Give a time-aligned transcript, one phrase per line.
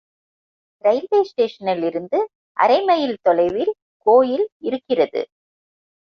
[0.83, 2.19] Railway ஸ்டேஷனிலிருந்து
[2.57, 3.73] அரைமைல் தொலைவில்
[4.07, 5.21] கோயில் இருக்கிறது.